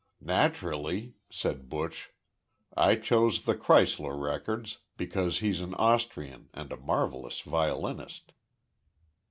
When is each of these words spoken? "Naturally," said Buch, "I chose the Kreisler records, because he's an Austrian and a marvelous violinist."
"Naturally," 0.23 1.13
said 1.29 1.69
Buch, 1.69 2.09
"I 2.75 2.95
chose 2.95 3.43
the 3.43 3.53
Kreisler 3.53 4.17
records, 4.19 4.79
because 4.97 5.41
he's 5.41 5.61
an 5.61 5.75
Austrian 5.75 6.49
and 6.55 6.71
a 6.71 6.77
marvelous 6.77 7.41
violinist." 7.41 8.31